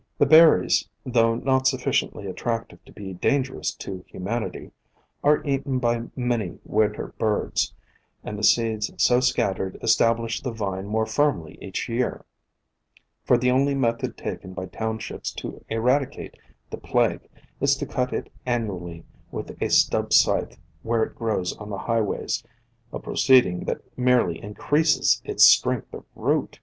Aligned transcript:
The 0.17 0.25
berries, 0.25 0.89
though 1.05 1.35
not 1.35 1.67
sufficiently 1.67 2.25
attractive 2.25 2.83
to 2.85 2.91
be 2.91 3.13
dangerous 3.13 3.71
to 3.75 4.03
humanity, 4.07 4.71
are 5.23 5.43
eaten 5.43 5.79
1 5.79 5.79
64 5.79 5.79
POISONOUS 5.79 5.83
PLANTS 5.83 6.13
by 6.17 6.19
many 6.19 6.59
winter 6.65 7.13
birds, 7.19 7.73
and 8.23 8.39
the 8.39 8.43
seeds 8.43 8.91
so 8.97 9.19
scattered 9.19 9.77
establish 9.83 10.41
the 10.41 10.49
vine 10.51 10.87
more 10.87 11.05
firmly 11.05 11.59
each 11.61 11.87
year, 11.87 12.25
for 13.23 13.37
the 13.37 13.51
only 13.51 13.75
method 13.75 14.17
taken 14.17 14.53
by 14.55 14.65
townships 14.65 15.31
to 15.33 15.63
eradicate 15.69 16.33
the 16.71 16.77
plague 16.79 17.29
is 17.59 17.75
to 17.77 17.85
cut 17.85 18.11
it 18.11 18.31
annually 18.43 19.03
with 19.29 19.55
a 19.61 19.69
stub 19.69 20.13
scythe 20.13 20.57
where 20.81 21.03
it 21.03 21.13
grows 21.15 21.55
on 21.57 21.69
the 21.69 21.77
highways, 21.77 22.43
a 22.91 22.97
proceeding 22.97 23.65
that 23.65 23.81
merely 23.95 24.41
increases 24.43 25.21
its 25.25 25.43
strength 25.43 25.93
of 25.93 26.05
root. 26.15 26.57